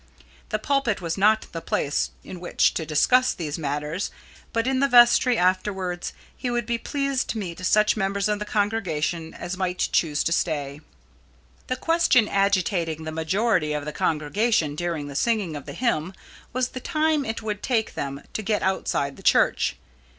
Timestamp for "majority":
13.11-13.73